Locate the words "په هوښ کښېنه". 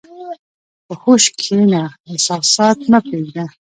0.85-1.83